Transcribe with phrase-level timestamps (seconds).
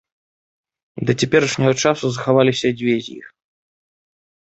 [1.09, 3.25] Да цяперашняга часу захаваліся дзве з іх.